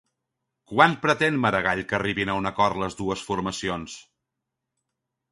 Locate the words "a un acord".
2.33-2.79